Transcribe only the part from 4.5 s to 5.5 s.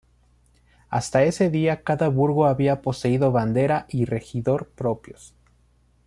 propios.